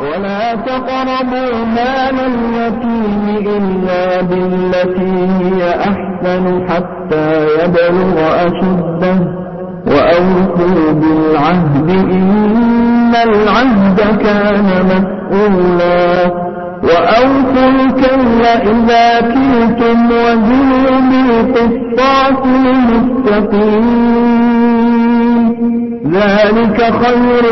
[0.00, 9.16] ولا تقربوا مال اليتيم إلا بالتي هي أحسن حتى يبلغ أشده
[9.86, 16.02] وأوفوا بالعهد إن العهد كان مسؤولا
[16.82, 24.25] وأوفوا الكيل إذا كلتم وزنوا بالقسطاس المستقيم
[26.12, 27.44] ذلك خير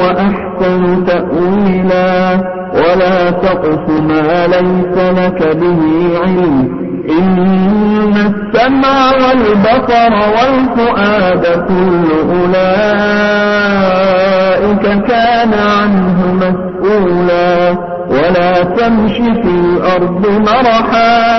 [0.00, 2.40] وأحسن تأويلا.
[2.74, 5.80] ولا تقف ما ليس لك به
[6.22, 6.84] علم.
[7.18, 12.04] إن السمع والبصر والفؤاد كل
[12.34, 12.64] أولئك
[15.08, 17.78] كان عنه مسؤولا.
[18.10, 21.38] ولا تمش في الأرض مرحا.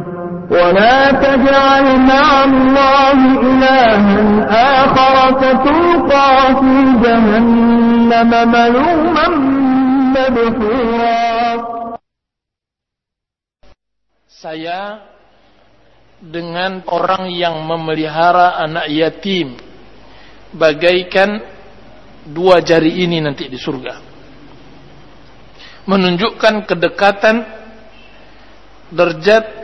[0.50, 4.20] ولا تجعل مع الله إلها
[4.80, 9.26] آخر فتلقى في جهنم ملوما
[10.14, 11.36] مدحورا
[14.36, 15.00] Saya
[16.22, 19.58] dengan orang yang memelihara anak yatim
[20.54, 21.40] bagaikan
[22.30, 23.94] dua jari ini nanti di surga.
[25.88, 27.36] Menunjukkan kedekatan
[28.92, 29.59] derajat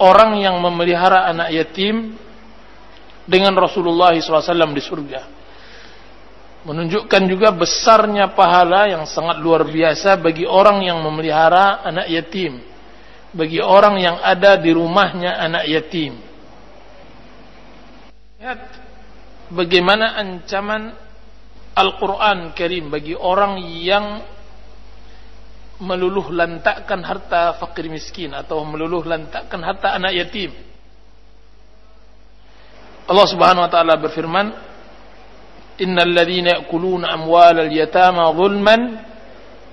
[0.00, 2.16] orang yang memelihara anak yatim
[3.26, 5.20] dengan Rasulullah SAW di surga.
[6.66, 12.58] Menunjukkan juga besarnya pahala yang sangat luar biasa bagi orang yang memelihara anak yatim.
[13.30, 16.18] Bagi orang yang ada di rumahnya anak yatim.
[18.42, 18.60] Lihat
[19.54, 20.90] bagaimana ancaman
[21.76, 24.24] Al-Quran Karim bagi orang yang
[25.80, 30.52] meluluh lantakkan harta fakir miskin atau meluluh lantakkan harta anak yatim.
[33.06, 34.46] Allah Subhanahu wa taala berfirman,
[35.78, 38.80] "Innal ladzina ya'kuluna amwalal yatama zulman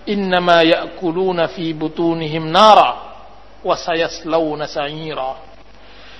[0.05, 3.15] innama ya'kuluna fi butunihim nara
[3.63, 5.55] wa sayaslawna sa'ira."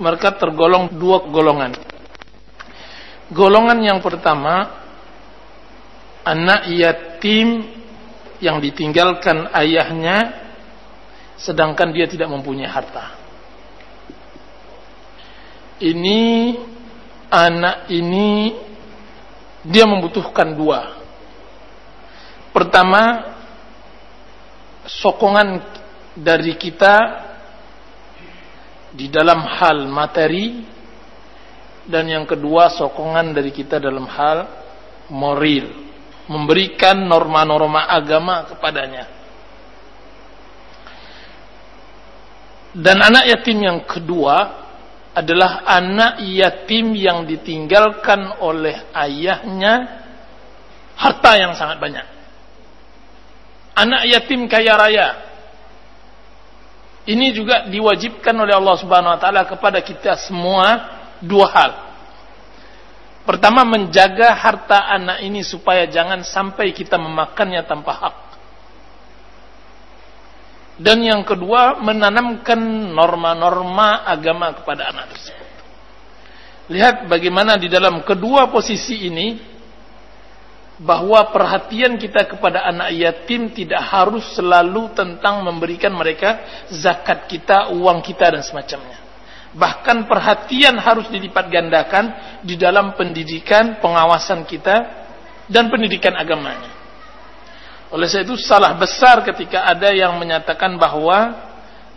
[0.00, 1.72] mereka tergolong dua golongan
[3.28, 4.80] golongan yang pertama
[6.24, 7.68] anak yatim
[8.40, 10.40] yang ditinggalkan ayahnya
[11.36, 13.12] sedangkan dia tidak mempunyai harta
[15.82, 16.56] ini
[17.28, 18.56] anak ini
[19.66, 20.95] dia membutuhkan dua
[22.57, 23.37] Pertama,
[24.89, 25.61] sokongan
[26.17, 26.95] dari kita
[28.97, 30.65] di dalam hal materi
[31.85, 34.49] dan yang kedua sokongan dari kita dalam hal
[35.13, 35.69] moral,
[36.25, 39.05] memberikan norma-norma agama kepadanya.
[42.73, 44.65] Dan anak yatim yang kedua
[45.13, 50.01] adalah anak yatim yang ditinggalkan oleh ayahnya
[50.97, 52.16] harta yang sangat banyak
[53.77, 55.07] anak yatim kaya raya.
[57.07, 61.71] Ini juga diwajibkan oleh Allah Subhanahu wa taala kepada kita semua dua hal.
[63.23, 68.15] Pertama menjaga harta anak ini supaya jangan sampai kita memakannya tanpa hak.
[70.77, 72.59] Dan yang kedua menanamkan
[72.93, 75.49] norma-norma agama kepada anak tersebut.
[76.67, 79.56] Lihat bagaimana di dalam kedua posisi ini
[80.77, 88.05] bahwa perhatian kita kepada anak yatim tidak harus selalu tentang memberikan mereka zakat kita, uang
[88.05, 88.99] kita dan semacamnya.
[89.57, 92.05] Bahkan perhatian harus dilipat gandakan
[92.45, 94.75] di dalam pendidikan, pengawasan kita
[95.49, 96.77] dan pendidikan agamanya.
[97.89, 101.47] Oleh sebab itu salah besar ketika ada yang menyatakan bahwa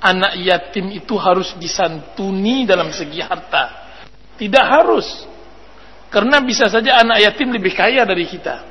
[0.00, 3.92] anak yatim itu harus disantuni dalam segi harta.
[4.40, 5.28] Tidak harus.
[6.10, 8.66] Karena bisa saja anak yatim lebih kaya dari kita.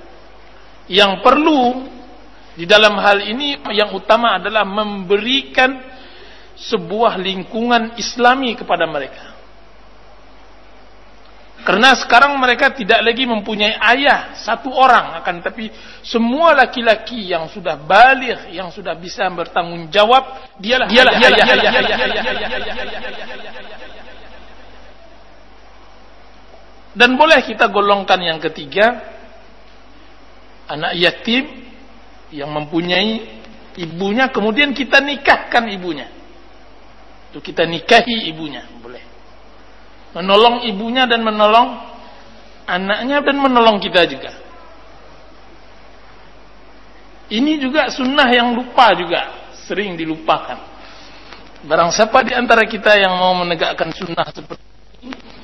[0.91, 1.87] Yang perlu
[2.59, 5.79] di dalam hal ini yang utama adalah memberikan
[6.59, 9.39] sebuah lingkungan islami kepada mereka.
[11.63, 15.67] Karena sekarang mereka tidak lagi mempunyai ayah satu orang akan tapi
[16.03, 20.23] semua laki-laki yang sudah balik yang sudah bisa bertanggung jawab
[20.55, 21.71] dialah dialah dialah
[26.97, 28.97] Dan boleh kita golongkan yang ketiga
[30.69, 31.45] anak yatim
[32.29, 33.41] yang mempunyai
[33.77, 36.09] ibunya kemudian kita nikahkan ibunya.
[37.29, 39.01] Itu kita nikahi ibunya, boleh.
[40.17, 41.77] Menolong ibunya dan menolong
[42.65, 44.33] anaknya dan menolong kita juga.
[47.29, 50.57] Ini juga sunnah yang lupa juga, sering dilupakan.
[51.69, 54.68] Barang siapa di antara kita yang mau menegakkan sunnah seperti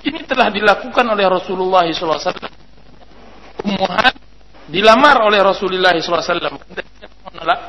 [0.05, 2.35] ini telah dilakukan oleh Rasulullah SAW.
[3.65, 4.13] Ummuhan
[4.67, 6.59] dilamar oleh Rasulullah SAW.
[7.31, 7.59] Menolak.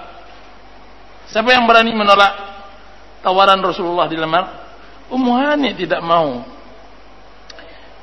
[1.30, 2.32] Siapa yang berani menolak
[3.22, 4.44] tawaran Rasulullah dilamar?
[5.10, 6.42] Ummuhani tidak mau.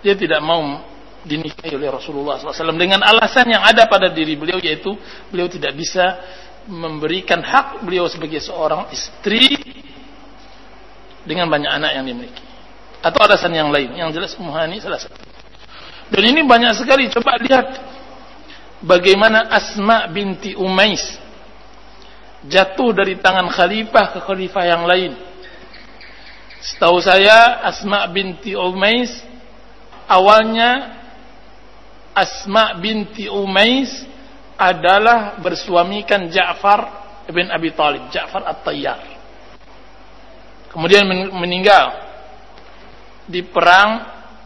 [0.04, 0.84] Dia tidak mau
[1.24, 4.92] dinikahi oleh Rasulullah SAW dengan alasan yang ada pada diri beliau yaitu
[5.32, 6.20] beliau tidak bisa
[6.68, 9.56] memberikan hak beliau sebagai seorang istri
[11.24, 12.53] dengan banyak anak yang dimiliki
[13.04, 13.92] atau alasan yang lain.
[14.00, 15.20] Yang jelas Muhani salah satu.
[16.08, 17.12] Dan ini banyak sekali.
[17.12, 17.68] Coba lihat
[18.80, 21.20] bagaimana Asma binti Umais
[22.48, 25.12] jatuh dari tangan khalifah ke khalifah yang lain.
[26.64, 29.12] Setahu saya Asma binti Umais
[30.08, 31.04] awalnya
[32.16, 33.92] Asma binti Umais
[34.56, 39.02] adalah bersuamikan Ja'far bin Abi Talib Ja'far At-Tayyar.
[40.72, 41.04] Kemudian
[41.36, 42.13] meninggal
[43.28, 44.04] di perang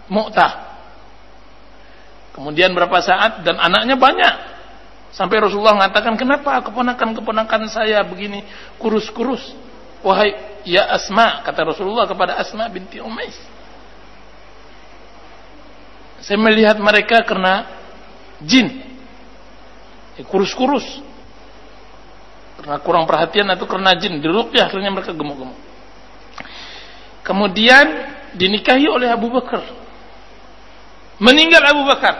[0.07, 0.67] Mu'tah.
[2.37, 4.35] Kemudian berapa saat dan anaknya banyak.
[5.09, 8.45] Sampai Rasulullah mengatakan, kenapa keponakan-keponakan saya begini
[8.77, 9.41] kurus-kurus?
[10.05, 13.33] Wahai ya Asma, kata Rasulullah kepada Asma binti Umais.
[16.21, 17.65] Saya melihat mereka karena
[18.45, 18.85] jin.
[20.29, 20.85] Kurus-kurus.
[22.61, 24.21] Karena kurang perhatian atau karena jin.
[24.53, 25.57] ya akhirnya mereka gemuk-gemuk.
[27.25, 29.65] Kemudian dinikahi oleh Abu Bakar.
[31.17, 32.15] Meninggal Abu Bakar.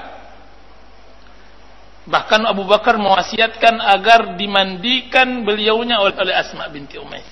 [2.07, 7.27] Bahkan Abu Bakar mewasiatkan agar dimandikan beliaunya oleh, Asma binti Umais.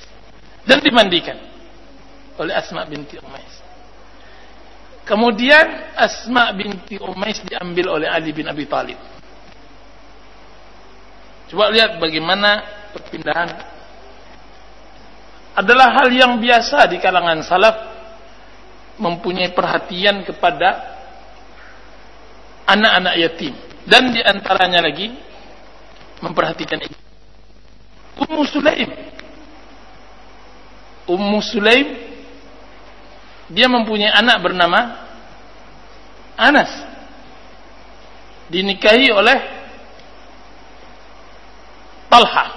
[0.67, 1.39] Dan dimandikan
[2.37, 3.53] oleh Asma binti Umais.
[5.07, 8.99] Kemudian Asma binti Umais diambil oleh Ali bin Abi Talib.
[11.49, 13.49] Coba lihat bagaimana perpindahan
[15.55, 17.94] adalah hal yang biasa di kalangan salaf
[18.95, 20.95] mempunyai perhatian kepada
[22.65, 23.53] anak-anak yatim.
[23.86, 25.13] Dan di antaranya lagi
[26.24, 26.98] memperhatikan ibu.
[28.15, 28.89] Ummu Sulaim.
[31.05, 31.88] Ummu Sulaim
[33.51, 34.79] dia mempunyai anak bernama
[36.34, 36.72] Anas.
[38.50, 39.38] Dinikahi oleh
[42.10, 42.54] Talha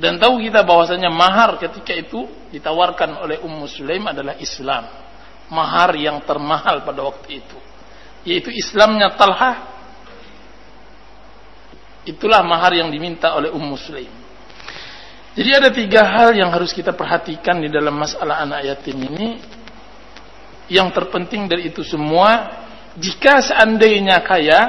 [0.00, 4.88] dan tahu kita bahwasanya mahar ketika itu ditawarkan oleh Ummu Sulaim adalah Islam.
[5.52, 7.58] Mahar yang termahal pada waktu itu.
[8.24, 9.68] Yaitu Islamnya Talha.
[12.08, 14.12] Itulah mahar yang diminta oleh Ummu Sulaim.
[15.32, 19.28] Jadi ada tiga hal yang harus kita perhatikan di dalam masalah anak yatim ini.
[20.72, 22.48] Yang terpenting dari itu semua,
[22.96, 24.60] jika seandainya kaya,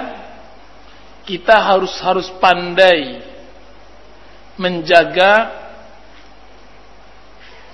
[1.24, 3.33] kita harus harus pandai
[4.60, 5.32] menjaga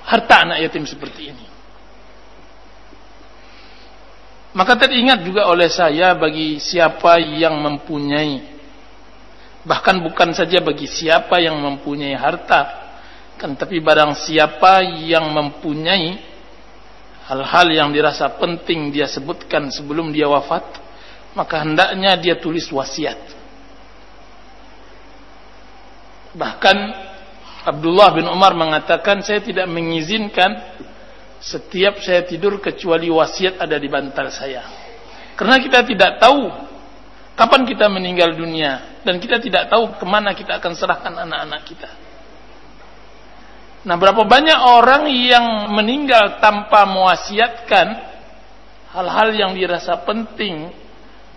[0.05, 1.45] harta anak yatim seperti ini.
[4.49, 8.59] Maka teringat juga oleh saya bagi siapa yang mempunyai
[9.63, 12.89] bahkan bukan saja bagi siapa yang mempunyai harta
[13.35, 16.19] kan tapi barang siapa yang mempunyai
[17.27, 20.63] hal-hal yang dirasa penting dia sebutkan sebelum dia wafat
[21.35, 23.38] maka hendaknya dia tulis wasiat
[26.35, 26.77] Bahkan
[27.65, 30.55] Abdullah bin Umar mengatakan saya tidak mengizinkan
[31.39, 34.63] setiap saya tidur kecuali wasiat ada di bantal saya.
[35.39, 36.51] Karena kita tidak tahu
[37.39, 41.89] kapan kita meninggal dunia dan kita tidak tahu ke mana kita akan serahkan anak-anak kita.
[43.79, 47.87] Nah, berapa banyak orang yang meninggal tanpa mewasiatkan
[48.91, 50.67] hal-hal yang dirasa penting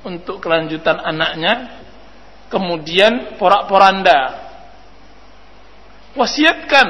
[0.02, 1.86] untuk kelanjutan anaknya,
[2.50, 4.41] kemudian porak-poranda.
[6.12, 6.86] Wasiatkan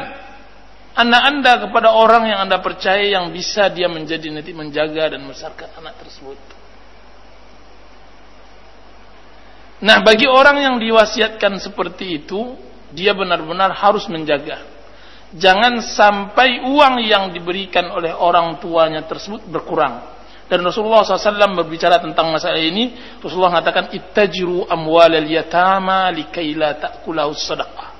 [0.92, 5.68] anak anda kepada orang yang anda percaya yang bisa dia menjadi nanti menjaga dan membesarkan
[5.78, 6.38] anak tersebut.
[9.82, 12.54] Nah, bagi orang yang diwasiatkan seperti itu,
[12.94, 14.62] dia benar-benar harus menjaga.
[15.34, 20.12] Jangan sampai uang yang diberikan oleh orang tuanya tersebut berkurang.
[20.46, 22.94] Dan Rasulullah SAW berbicara tentang masalah ini.
[23.18, 27.91] Rasulullah mengatakan, Ittajiru amwal al-yatama likaila ta'kulahu sadaqah.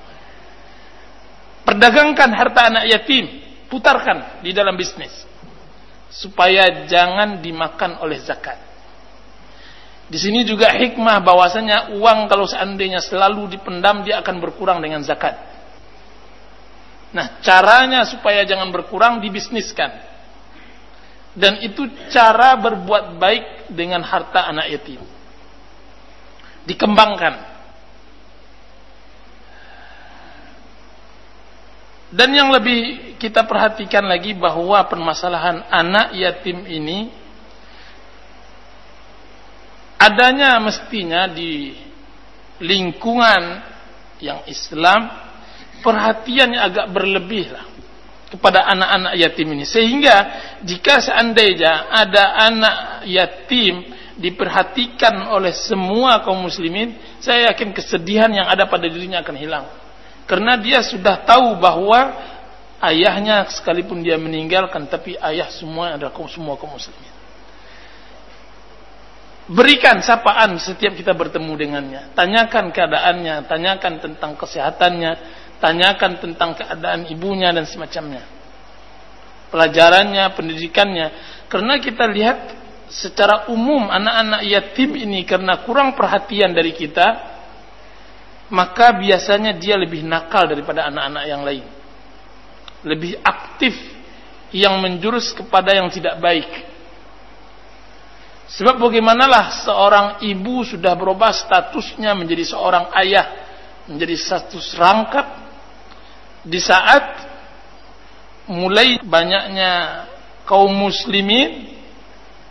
[1.63, 3.25] Perdagangkan harta anak yatim,
[3.71, 5.11] putarkan di dalam bisnis
[6.13, 8.61] supaya jangan dimakan oleh zakat.
[10.05, 15.33] Di sini juga hikmah bahwasanya uang kalau seandainya selalu dipendam dia akan berkurang dengan zakat.
[17.13, 20.13] Nah, caranya supaya jangan berkurang dibisniskan.
[21.33, 25.01] Dan itu cara berbuat baik dengan harta anak yatim.
[26.69, 27.52] Dikembangkan.
[32.13, 37.09] Dan yang lebih kita perhatikan lagi bahwa permasalahan anak yatim ini
[39.97, 41.73] adanya mestinya di
[42.61, 43.65] lingkungan
[44.21, 45.09] yang Islam
[45.81, 47.65] perhatiannya agak berlebih lah
[48.29, 49.65] kepada anak-anak yatim ini.
[49.65, 50.15] Sehingga
[50.61, 53.89] jika seandainya ada anak yatim
[54.21, 59.65] diperhatikan oleh semua kaum muslimin saya yakin kesedihan yang ada pada dirinya akan hilang
[60.23, 62.15] karena dia sudah tahu bahwa
[62.83, 67.11] ayahnya sekalipun dia meninggalkan tapi ayah semua adalah kaum semua kaum muslimin.
[69.43, 72.01] Berikan sapaan setiap kita bertemu dengannya.
[72.15, 75.11] Tanyakan keadaannya, tanyakan tentang kesehatannya,
[75.59, 78.23] tanyakan tentang keadaan ibunya dan semacamnya.
[79.51, 81.07] Pelajarannya, pendidikannya.
[81.51, 82.39] Karena kita lihat
[82.87, 87.32] secara umum anak-anak yatim ini karena kurang perhatian dari kita,
[88.51, 91.65] maka biasanya dia lebih nakal daripada anak-anak yang lain.
[92.83, 93.75] Lebih aktif
[94.51, 96.49] yang menjurus kepada yang tidak baik.
[98.53, 103.25] Sebab bagaimanalah seorang ibu sudah berubah statusnya menjadi seorang ayah,
[103.87, 105.25] menjadi status rangkap
[106.43, 107.23] di saat
[108.51, 109.71] mulai banyaknya
[110.43, 111.71] kaum muslimin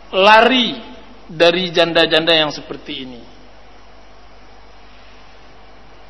[0.09, 0.81] lari
[1.29, 3.32] dari janda-janda yang seperti ini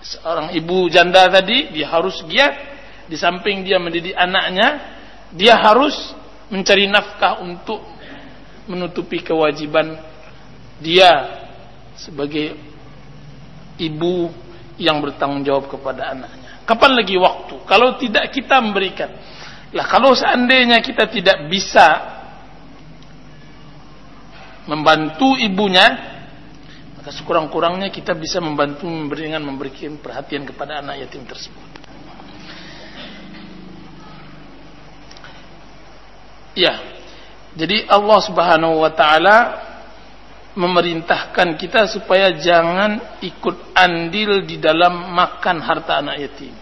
[0.03, 2.75] seorang ibu janda tadi dia harus giat.
[3.03, 4.79] Di samping dia mendidik anaknya
[5.33, 5.95] dia harus
[6.47, 7.83] mencari nafkah untuk
[8.69, 9.99] menutupi kewajiban
[10.79, 11.09] dia
[11.99, 12.55] sebagai
[13.75, 14.31] ibu
[14.79, 16.63] yang bertanggung jawab kepada anaknya.
[16.63, 17.55] Kapan lagi waktu?
[17.67, 19.11] Kalau tidak kita memberikan.
[19.73, 22.13] Lah kalau seandainya kita tidak bisa
[24.69, 26.12] membantu ibunya
[27.03, 31.67] maka sekurang-kurangnya kita bisa membantu dengan memberikan perhatian kepada anak yatim tersebut.
[36.55, 36.79] Ya.
[37.59, 39.37] Jadi Allah Subhanahu wa taala
[40.55, 46.55] memerintahkan kita supaya jangan ikut andil di dalam makan harta anak yatim.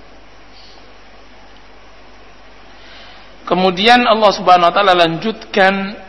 [3.46, 6.02] Kemudian Allah Subhanahu wa taala lanjutkan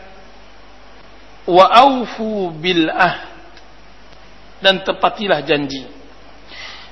[1.45, 3.32] wa aufu bil ahd
[4.63, 5.83] dan tepatilah janji.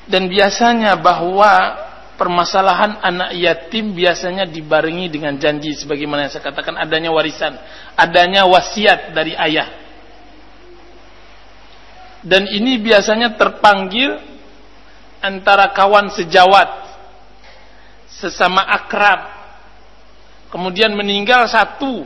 [0.03, 1.79] Dan biasanya bahwa
[2.19, 7.55] permasalahan anak yatim biasanya dibarengi dengan janji sebagaimana yang saya katakan adanya warisan,
[7.97, 9.71] adanya wasiat dari ayah.
[12.21, 14.21] Dan ini biasanya terpanggil
[15.25, 16.69] antara kawan sejawat,
[18.05, 19.41] sesama akrab.
[20.53, 22.05] Kemudian meninggal satu,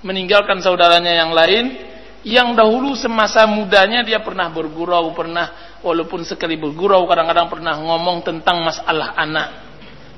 [0.00, 1.83] meninggalkan saudaranya yang lain,
[2.24, 8.64] yang dahulu semasa mudanya dia pernah bergurau, pernah walaupun sekali bergurau kadang-kadang pernah ngomong tentang
[8.64, 9.48] masalah anak.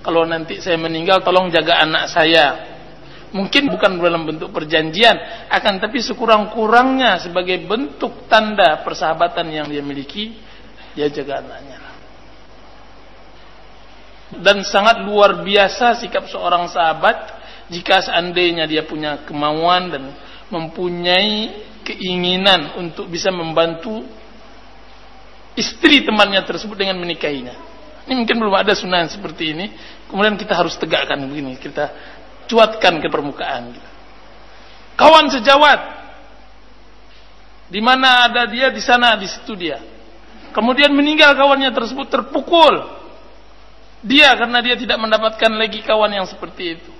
[0.06, 2.46] Kalau nanti saya meninggal tolong jaga anak saya.
[3.34, 10.38] Mungkin bukan dalam bentuk perjanjian, akan tapi sekurang-kurangnya sebagai bentuk tanda persahabatan yang dia miliki,
[10.94, 11.78] dia jaga anaknya.
[14.30, 17.34] Dan sangat luar biasa sikap seorang sahabat
[17.66, 20.02] jika seandainya dia punya kemauan dan
[20.46, 24.02] mempunyai keinginan untuk bisa membantu
[25.55, 27.55] istri temannya tersebut dengan menikahinya.
[28.07, 29.66] Ini mungkin belum ada sunnah seperti ini.
[30.11, 31.59] Kemudian kita harus tegakkan begini.
[31.59, 31.90] Kita
[32.47, 33.75] cuatkan ke permukaan.
[34.95, 35.81] Kawan sejawat,
[37.66, 39.83] di mana ada dia di sana di situ dia.
[40.55, 42.97] Kemudian meninggal kawannya tersebut terpukul.
[44.07, 46.96] Dia karena dia tidak mendapatkan lagi kawan yang seperti itu.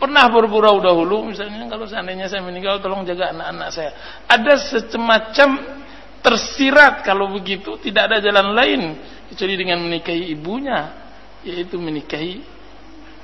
[0.00, 3.90] Pernah bergurau dahulu, misalnya kalau seandainya saya meninggal, tolong jaga anak-anak saya.
[4.24, 5.60] Ada semacam
[6.24, 8.80] tersirat kalau begitu, tidak ada jalan lain
[9.28, 10.80] kecuali dengan menikahi ibunya,
[11.44, 12.60] yaitu menikahi.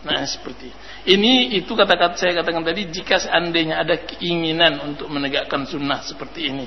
[0.07, 0.71] Nah seperti
[1.11, 6.67] ini itu kata-kata saya katakan tadi jika seandainya ada keinginan untuk menegakkan sunnah seperti ini.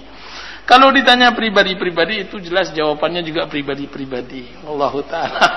[0.67, 4.67] Kalau ditanya pribadi-pribadi itu jelas jawabannya juga pribadi-pribadi.
[4.67, 5.47] Allah taala.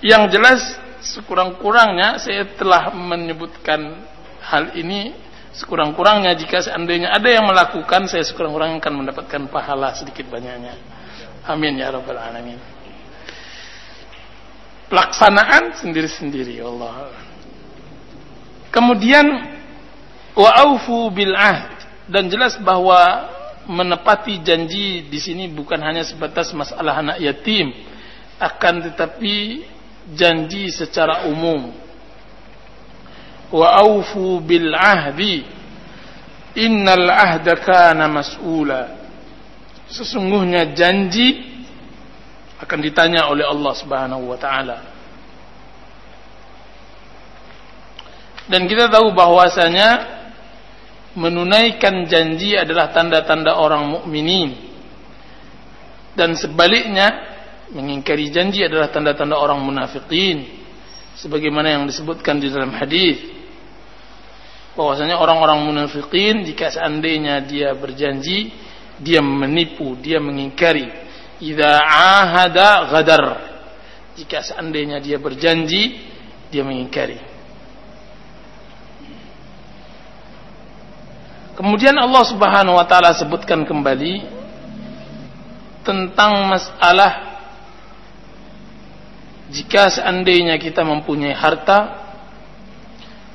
[0.00, 0.60] Yang jelas
[1.00, 4.02] sekurang-kurangnya saya telah menyebutkan
[4.42, 5.14] hal ini
[5.54, 10.78] sekurang-kurangnya jika seandainya ada yang melakukan saya sekurang-kurangnya akan mendapatkan pahala sedikit banyaknya.
[11.48, 12.60] Amin ya rabbal alamin.
[14.88, 17.12] Pelaksanaan sendiri-sendiri Allah.
[18.72, 19.26] Kemudian
[20.32, 21.76] wa'aufu bil ahd.
[22.08, 23.28] Dan jelas bahwa
[23.68, 27.68] menepati janji di sini bukan hanya sebatas masalah anak yatim.
[28.40, 29.66] Akan tetapi
[30.14, 31.72] janji secara umum.
[33.48, 35.44] Wa aufu bil ahdi
[36.56, 38.96] innal ahda kana mas'ula.
[39.88, 41.48] Sesungguhnya janji
[42.60, 44.78] akan ditanya oleh Allah Subhanahu wa taala.
[48.48, 50.18] Dan kita tahu bahwasanya
[51.12, 54.56] menunaikan janji adalah tanda-tanda orang mukminin.
[56.16, 57.27] Dan sebaliknya
[57.72, 60.66] mengingkari janji adalah tanda-tanda orang munafikin.
[61.18, 63.18] Sebagaimana yang disebutkan di dalam hadis.
[64.78, 68.54] Bahwasanya orang-orang munafikin jika seandainya dia berjanji
[69.02, 70.86] dia menipu dia mengingkari.
[71.42, 73.24] Idza ahada ghadar.
[74.14, 75.98] Jika seandainya dia berjanji
[76.50, 77.18] dia mengingkari.
[81.58, 84.22] Kemudian Allah Subhanahu wa taala sebutkan kembali
[85.82, 87.27] tentang masalah
[89.48, 92.08] jika seandainya kita mempunyai harta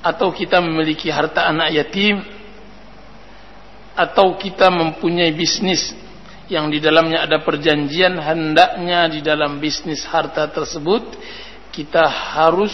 [0.04, 2.22] atau kita memiliki harta anak yatim
[3.98, 5.94] atau kita mempunyai bisnis
[6.52, 11.18] yang di dalamnya ada perjanjian hendaknya di dalam bisnis harta tersebut
[11.74, 12.74] kita harus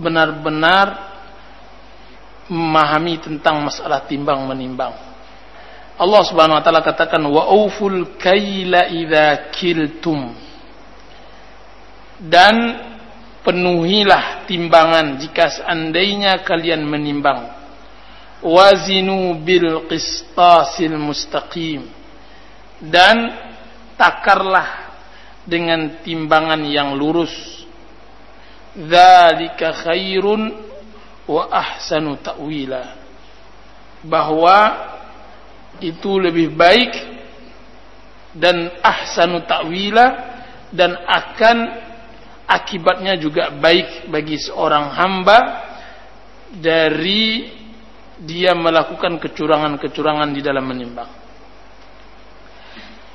[0.00, 1.12] benar-benar
[2.48, 4.92] memahami tentang masalah timbang menimbang.
[5.94, 10.43] Allah Subhanahu wa taala katakan wa auful kaila idza kiltum
[12.22, 12.54] dan
[13.44, 17.52] penuhilah timbangan jika seandainya kalian menimbang.
[18.44, 21.88] Wazinu bil qistasil mustaqim.
[22.84, 23.32] Dan
[23.96, 24.92] takarlah
[25.48, 27.32] dengan timbangan yang lurus.
[28.74, 30.42] Dzalika khairun
[31.24, 32.84] wa ahsanu ta'wila.
[34.04, 34.58] Bahwa
[35.80, 36.92] itu lebih baik
[38.36, 40.06] dan ahsanu ta'wila
[40.74, 41.83] dan akan
[42.44, 45.38] akibatnya juga baik bagi seorang hamba
[46.54, 47.50] dari
[48.20, 51.10] dia melakukan kecurangan-kecurangan di dalam menimbang.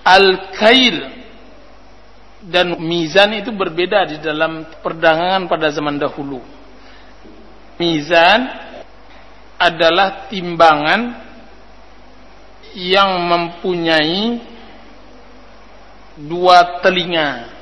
[0.04, 0.98] Al-kail
[2.44, 6.40] dan mizan itu berbeda di dalam perdagangan pada zaman dahulu.
[7.80, 8.48] Mizan
[9.60, 11.16] adalah timbangan
[12.76, 14.40] yang mempunyai
[16.20, 17.59] dua telinga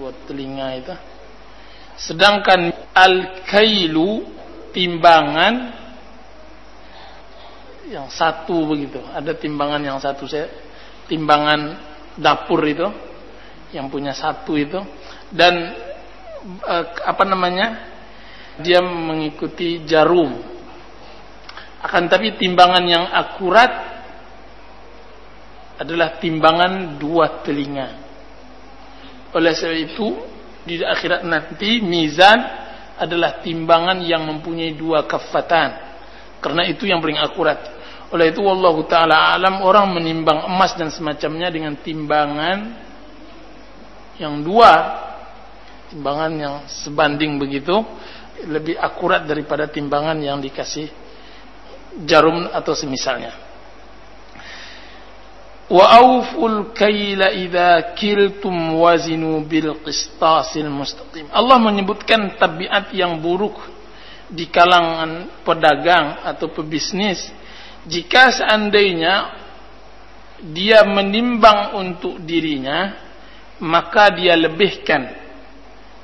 [0.00, 0.94] buat telinga itu.
[2.00, 4.24] Sedangkan al-kailu
[4.72, 5.76] timbangan
[7.92, 9.04] yang satu begitu.
[9.12, 10.48] Ada timbangan yang satu saya
[11.04, 11.76] timbangan
[12.16, 12.88] dapur itu
[13.76, 14.80] yang punya satu itu
[15.30, 15.54] dan
[16.64, 17.90] eh, apa namanya?
[18.60, 20.36] dia mengikuti jarum.
[21.80, 23.72] Akan tapi timbangan yang akurat
[25.80, 28.09] adalah timbangan dua telinga.
[29.30, 30.06] Oleh sebab itu
[30.66, 32.38] di akhirat nanti mizan
[33.00, 35.72] adalah timbangan yang mempunyai dua kafatan.
[36.40, 37.58] Karena itu yang paling akurat.
[38.10, 42.90] Oleh itu Allah taala alam orang menimbang emas dan semacamnya dengan timbangan
[44.18, 44.98] yang dua
[45.94, 47.72] timbangan yang sebanding begitu
[48.46, 50.90] lebih akurat daripada timbangan yang dikasih
[52.04, 53.49] jarum atau semisalnya
[55.70, 59.78] wa auful kaila idza kiltum wazinu bil.
[61.30, 63.56] Allah menyebutkan tabiat yang buruk
[64.30, 67.30] di kalangan pedagang atau pebisnis
[67.86, 69.34] jika seandainya
[70.54, 72.94] dia menimbang untuk dirinya
[73.58, 75.20] maka dia lebihkan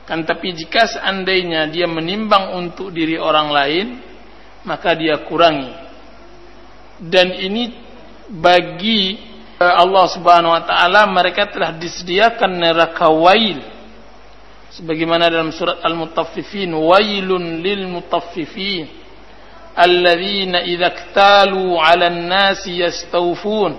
[0.07, 3.87] Kan tapi jika seandainya dia menimbang untuk diri orang lain,
[4.63, 5.75] maka dia kurangi.
[7.03, 7.75] Dan ini
[8.31, 9.19] bagi
[9.57, 13.62] Allah Subhanahu wa taala mereka telah disediakan neraka wail.
[14.77, 18.85] Sebagaimana dalam surat Al-Mutaffifin, wailun lil mutaffifin
[19.73, 23.73] alladzina idza iktalu 'alan nasi yastawfun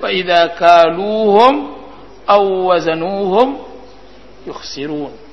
[0.00, 1.76] wa idza kaluhum
[2.24, 3.60] aw wazanuhum
[4.48, 5.28] yukhsirun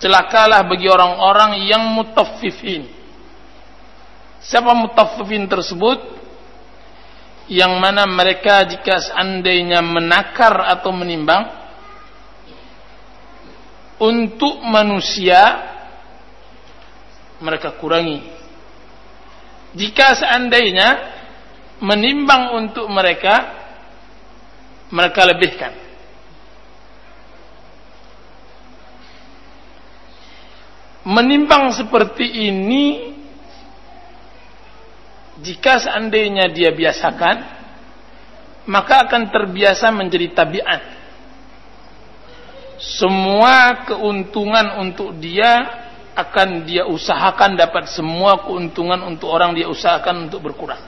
[0.00, 2.88] celakalah bagi orang-orang yang mutaffifin.
[4.40, 6.00] Siapa mutaffifin tersebut?
[7.50, 11.50] Yang mana mereka jika seandainya menakar atau menimbang
[13.98, 15.66] untuk manusia
[17.42, 18.22] mereka kurangi.
[19.74, 20.88] Jika seandainya
[21.82, 23.58] menimbang untuk mereka
[24.94, 25.90] mereka lebihkan.
[31.10, 33.09] menimbang seperti ini
[35.40, 37.36] jika seandainya dia biasakan
[38.68, 40.82] maka akan terbiasa menjadi tabiat
[42.80, 45.80] semua keuntungan untuk dia
[46.16, 50.80] akan dia usahakan dapat semua keuntungan untuk orang dia usahakan untuk berkurang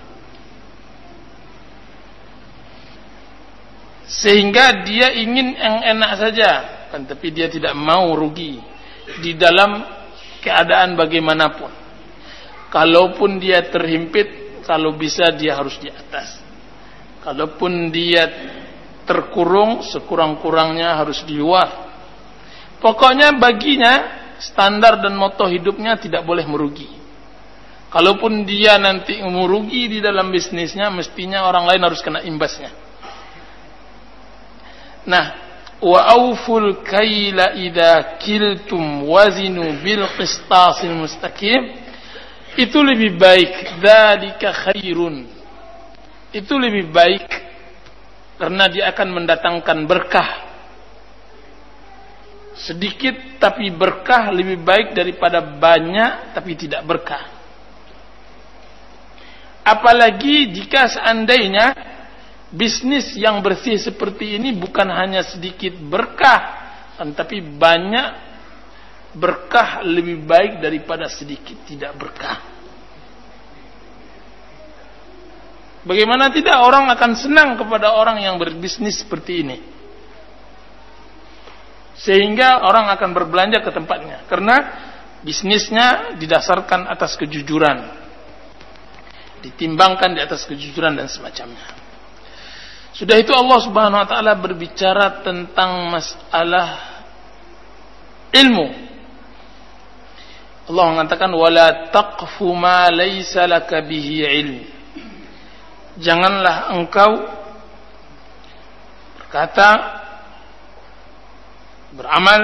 [4.04, 6.50] sehingga dia ingin yang enak saja
[6.92, 8.60] kan tapi dia tidak mau rugi
[9.24, 10.02] di dalam
[10.42, 11.70] keadaan bagaimanapun.
[12.68, 16.40] Kalaupun dia terhimpit, kalau bisa dia harus di atas.
[17.22, 18.26] Kalaupun dia
[19.06, 21.90] terkurung, sekurang-kurangnya harus di luar.
[22.82, 23.94] Pokoknya baginya
[24.42, 26.90] standar dan moto hidupnya tidak boleh merugi.
[27.92, 32.72] Kalaupun dia nanti merugi di dalam bisnisnya, mestinya orang lain harus kena imbasnya.
[35.06, 35.24] Nah,
[35.82, 41.81] wa auful kaila idza kiltum wazinu bil qistasil mustaqim
[42.56, 43.80] itu lebih baik.
[43.80, 45.24] Dzalika khairun.
[46.32, 47.26] Itu lebih baik
[48.40, 50.30] karena dia akan mendatangkan berkah.
[52.56, 57.24] Sedikit tapi berkah lebih baik daripada banyak tapi tidak berkah.
[59.62, 61.72] Apalagi jika seandainya
[62.50, 66.60] bisnis yang bersih seperti ini bukan hanya sedikit berkah,
[66.98, 68.31] tetapi banyak
[69.12, 72.40] berkah lebih baik daripada sedikit tidak berkah.
[75.82, 79.58] Bagaimana tidak orang akan senang kepada orang yang berbisnis seperti ini?
[81.98, 84.56] Sehingga orang akan berbelanja ke tempatnya karena
[85.26, 87.98] bisnisnya didasarkan atas kejujuran.
[89.42, 91.66] Ditimbangkan di atas kejujuran dan semacamnya.
[92.94, 96.68] Sudah itu Allah Subhanahu wa taala berbicara tentang masalah
[98.30, 98.91] ilmu.
[100.70, 104.60] Allah mengatakan wala taqfu ma laka bihi ilm.
[105.98, 107.12] Janganlah engkau
[109.18, 109.68] berkata
[111.92, 112.42] beramal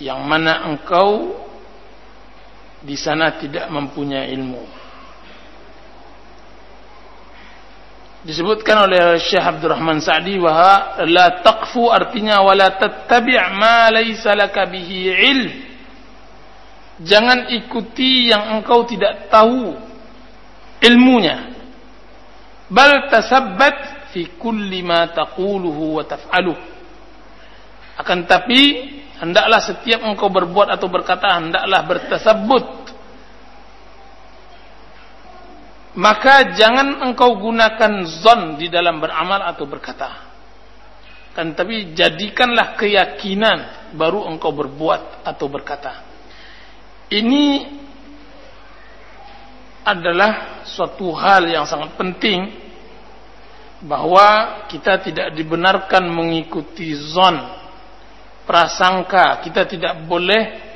[0.00, 1.38] yang mana engkau
[2.82, 4.84] di sana tidak mempunyai ilmu.
[8.24, 14.64] disebutkan oleh Syekh Abdul Rahman Sa'di bahwa la taqfu artinya wala tattabi' ma laysa laka
[14.64, 15.52] bihi ilm.
[17.02, 19.74] Jangan ikuti yang engkau tidak tahu
[20.78, 21.50] ilmunya.
[22.70, 26.58] Bal tasabbat fi kulli ma taquluhu wa taf'aluh.
[27.98, 32.84] Akan tapi hendaklah setiap engkau berbuat atau berkata hendaklah bertasabbut
[35.94, 40.10] maka jangan engkau gunakan zon di dalam beramal atau berkata.
[41.34, 46.13] Kan tapi jadikanlah keyakinan baru engkau berbuat atau berkata.
[47.14, 47.44] Ini
[49.84, 52.50] adalah suatu hal yang sangat penting
[53.84, 57.36] bahwa kita tidak dibenarkan mengikuti zon
[58.48, 60.72] prasangka kita tidak boleh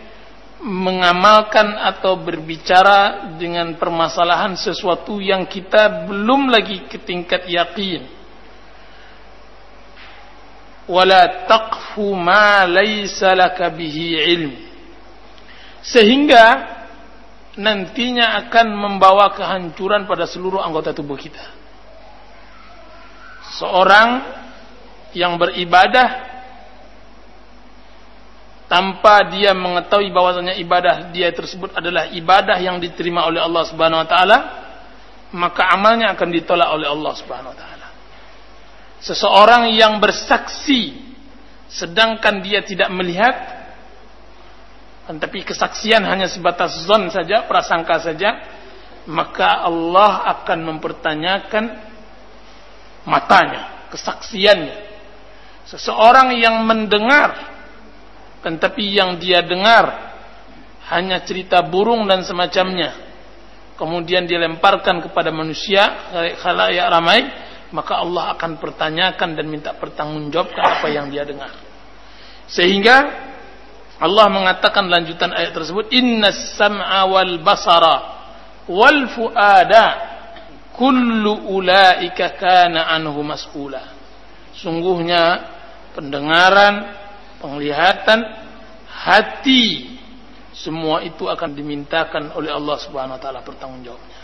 [0.59, 8.03] mengamalkan atau berbicara dengan permasalahan sesuatu yang kita belum lagi ke tingkat yakin.
[10.90, 14.67] Wala taqfu ma laysa laka bihi ilm.
[15.88, 16.77] Sehingga
[17.59, 21.42] nantinya akan membawa kehancuran pada seluruh anggota tubuh kita.
[23.59, 24.09] Seorang
[25.16, 26.29] yang beribadah
[28.68, 34.09] tanpa dia mengetahui bahwasanya ibadah dia tersebut adalah ibadah yang diterima oleh Allah Subhanahu wa
[34.09, 34.38] taala,
[35.33, 37.88] maka amalnya akan ditolak oleh Allah Subhanahu wa taala.
[39.01, 40.94] Seseorang yang bersaksi
[41.72, 43.58] sedangkan dia tidak melihat
[45.09, 48.37] tetapi kesaksian hanya sebatas zon saja, prasangka saja,
[49.09, 51.64] maka Allah akan mempertanyakan
[53.09, 54.77] matanya, kesaksiannya.
[55.64, 57.57] Seseorang yang mendengar
[58.44, 60.12] tetapi yang dia dengar
[60.92, 63.09] hanya cerita burung dan semacamnya.
[63.81, 65.87] Kemudian dilemparkan kepada manusia,
[66.40, 67.21] khalayak ramai,
[67.71, 71.53] maka Allah akan pertanyakan dan minta pertanggungjawabkan apa yang dia dengar.
[72.49, 72.97] Sehingga
[73.98, 77.96] Allah mengatakan lanjutan ayat tersebut inna sam'a wal basara
[78.70, 79.87] wal fuada
[80.78, 83.82] kullu ulaika kana anhu mas'ula.
[84.54, 85.50] Sungguhnya
[85.98, 86.94] pendengaran
[87.42, 88.22] penglihatan
[88.87, 89.98] hati
[90.54, 94.18] semua itu akan dimintakan oleh Allah Subhanahu wa taala pertanggungjawabnya.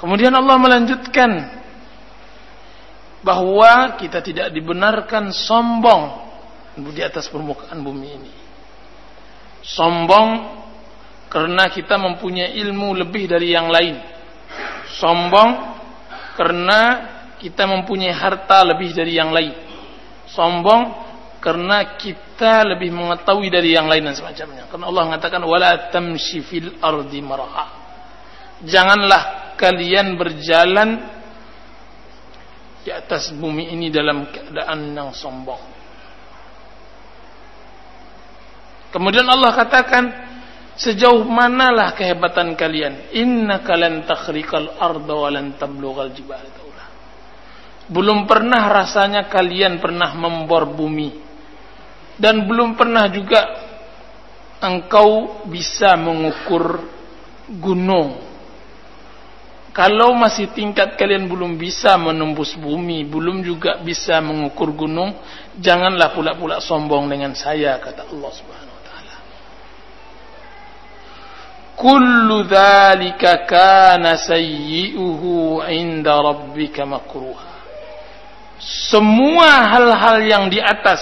[0.00, 1.30] Kemudian Allah melanjutkan
[3.20, 6.27] bahwa kita tidak dibenarkan sombong
[6.80, 8.32] di atas permukaan bumi ini.
[9.62, 10.28] Sombong
[11.28, 14.00] karena kita mempunyai ilmu lebih dari yang lain.
[14.96, 15.50] Sombong
[16.38, 16.80] karena
[17.36, 19.52] kita mempunyai harta lebih dari yang lain.
[20.30, 21.06] Sombong
[21.38, 24.66] karena kita lebih mengetahui dari yang lain dan semacamnya.
[24.66, 27.66] Karena Allah mengatakan wala tamshi fil ardi maraha.
[28.66, 30.98] Janganlah kalian berjalan
[32.82, 35.77] di atas bumi ini dalam keadaan yang sombong.
[38.88, 40.04] Kemudian Allah katakan,
[40.78, 43.12] sejauh manalah kehebatan kalian?
[43.12, 46.40] Inna kalian takhriqal arda wa lan tablughal jibal
[47.88, 51.28] Belum pernah rasanya kalian pernah membor bumi.
[52.20, 53.40] Dan belum pernah juga
[54.60, 56.84] engkau bisa mengukur
[57.48, 58.28] gunung.
[59.72, 65.14] Kalau masih tingkat kalian belum bisa menembus bumi, belum juga bisa mengukur gunung,
[65.54, 68.67] janganlah pula-pula sombong dengan saya, kata Allah Subhanahu
[71.78, 77.54] kullu dhalika kana sayyi'uhu 'inda rabbika makruha.
[78.58, 81.00] Semua hal-hal yang di atas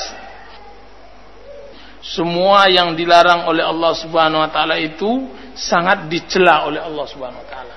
[2.06, 5.26] semua yang dilarang oleh Allah Subhanahu wa taala itu
[5.58, 7.76] sangat dicela oleh Allah Subhanahu wa taala.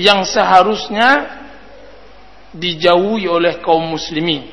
[0.00, 1.10] Yang seharusnya
[2.56, 4.48] dijauhi oleh kaum muslimin.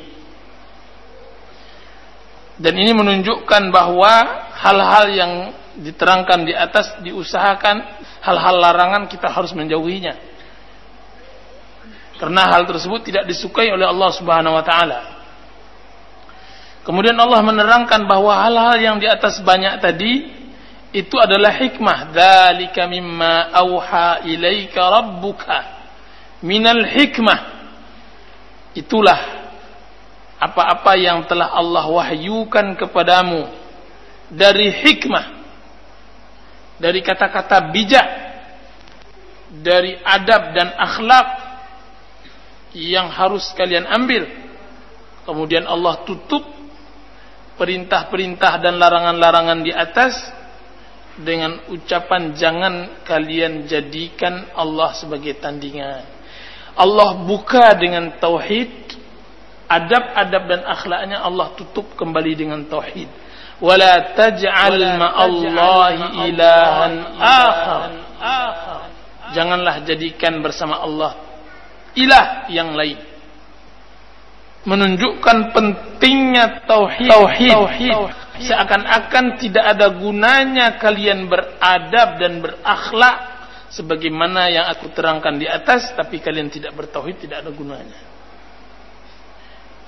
[2.59, 4.11] Dan ini menunjukkan bahwa
[4.59, 5.33] hal-hal yang
[5.79, 7.77] diterangkan di atas diusahakan
[8.19, 10.15] hal-hal larangan kita harus menjauhinya.
[12.19, 14.99] Karena hal tersebut tidak disukai oleh Allah Subhanahu wa taala.
[16.85, 20.13] Kemudian Allah menerangkan bahwa hal-hal yang di atas banyak tadi
[20.93, 22.13] itu adalah hikmah.
[22.13, 25.59] Dzalika mimma auha ilaika rabbuka
[26.45, 27.39] minal hikmah.
[28.77, 29.19] Itulah
[30.41, 33.49] apa-apa yang telah Allah wahyukan kepadamu
[34.29, 35.40] dari hikmah
[36.81, 38.07] dari kata-kata bijak
[39.61, 41.27] dari adab dan akhlak
[42.73, 44.25] yang harus kalian ambil.
[45.27, 46.41] Kemudian Allah tutup
[47.59, 50.17] perintah-perintah dan larangan-larangan di atas
[51.21, 52.73] dengan ucapan jangan
[53.05, 56.07] kalian jadikan Allah sebagai tandingan.
[56.73, 58.95] Allah buka dengan tauhid
[59.67, 63.20] adab-adab dan akhlaknya Allah tutup kembali dengan tauhid
[63.60, 65.94] ولا تجعل مع الله
[66.28, 66.86] إلها
[67.20, 67.80] آخر
[69.26, 71.18] janganlah jadikan bersama Allah
[71.98, 73.00] ilah yang lain
[74.66, 77.94] menunjukkan pentingnya tauhid tauhid, tauhid.
[78.42, 83.16] seakan-akan tidak ada gunanya kalian beradab dan berakhlak
[83.70, 88.09] sebagaimana yang aku terangkan di atas tapi kalian tidak bertauhid tidak ada gunanya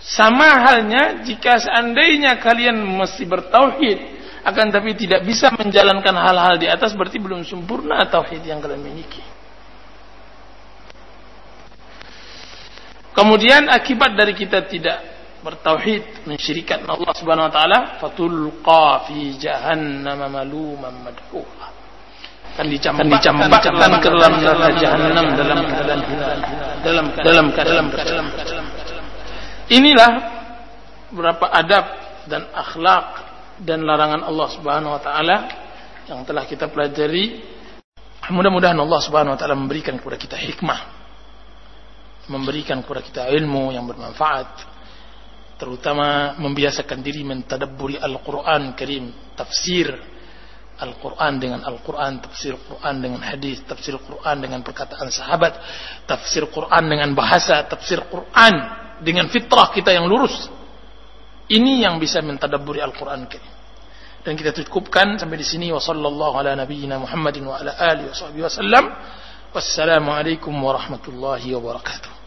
[0.03, 3.99] sama halnya jika seandainya kalian mesti bertauhid
[4.43, 9.23] akan tapi tidak bisa menjalankan hal-hal di atas berarti belum sempurna tauhid yang kalian miliki.
[13.15, 14.99] Kemudian akibat dari kita tidak
[15.39, 21.67] bertauhid mensyirikan Allah Subhanahu wa taala fatulqa fi jahannam maluman madhuha
[22.53, 26.01] akan dicampakkan ke dalam neraka jahanam dalam keadaan
[26.83, 28.27] dalam dalam keadaan dalam
[29.71, 30.12] Inilah
[31.13, 31.86] beberapa adab
[32.28, 33.08] dan akhlak
[33.63, 35.38] dan larangan Allah Subhanahu wa taala
[36.10, 37.39] yang telah kita pelajari.
[38.28, 40.80] Mudah-mudahan Allah Subhanahu wa taala memberikan kepada kita hikmah.
[42.28, 44.73] Memberikan kepada kita ilmu yang bermanfaat.
[45.60, 49.88] Terutama membiasakan diri mentadabburi Al-Qur'an Karim, tafsir
[50.82, 55.54] Al-Quran dengan Al-Quran, tafsir Quran dengan hadis, tafsir Quran dengan perkataan sahabat,
[56.04, 60.51] tafsir Quran dengan bahasa, tafsir Quran dengan fitrah kita yang lurus.
[61.49, 63.27] Ini yang bisa mentadabburi Al-Qur'an
[64.23, 68.15] Dan kita cukupkan sampai di sini wa sallallahu ala nabiyyina Muhammadin wa ala alihi wa
[68.15, 68.86] sahbihi wasallam.
[69.53, 72.22] Wassalamualaikum warahmatullahi wabarakatuh.